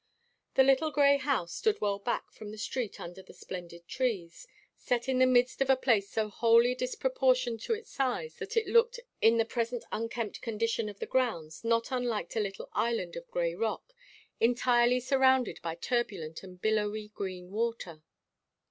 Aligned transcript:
The 0.55 0.63
little 0.63 0.89
grey 0.89 1.17
house 1.17 1.53
stood 1.53 1.79
well 1.79 1.99
back 1.99 2.31
from 2.33 2.49
the 2.49 2.57
street 2.57 2.99
under 2.99 3.21
splendid 3.33 3.87
trees, 3.87 4.47
set 4.75 5.07
in 5.07 5.19
the 5.19 5.27
midst 5.27 5.61
of 5.61 5.69
a 5.69 5.75
place 5.75 6.09
so 6.09 6.27
wholly 6.29 6.73
disproportioned 6.73 7.59
to 7.61 7.75
its 7.75 7.91
size 7.91 8.33
that 8.37 8.57
it 8.57 8.65
looked 8.65 8.99
in 9.21 9.37
the 9.37 9.45
present 9.45 9.83
unkempt 9.91 10.41
condition 10.41 10.89
of 10.89 10.97
the 10.97 11.05
grounds 11.05 11.63
not 11.63 11.91
unlike 11.91 12.35
a 12.35 12.39
little 12.39 12.69
island 12.73 13.15
of 13.15 13.29
grey 13.29 13.53
rock, 13.53 13.93
entirely 14.39 14.99
surrounded 14.99 15.61
by 15.61 15.75
turbulent 15.75 16.41
and 16.41 16.63
billowy 16.63 17.09
green 17.09 17.51
water. 17.51 18.01